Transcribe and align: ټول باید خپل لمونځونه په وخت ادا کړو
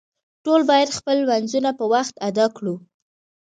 ټول 0.45 0.61
باید 0.71 0.95
خپل 0.97 1.15
لمونځونه 1.29 1.69
په 1.79 1.85
وخت 1.93 2.15
ادا 2.27 2.45
کړو 2.57 2.75